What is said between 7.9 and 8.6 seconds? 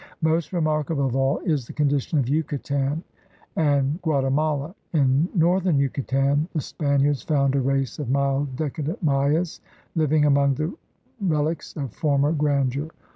of mild,